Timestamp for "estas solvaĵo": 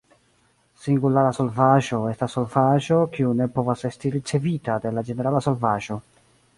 2.13-2.99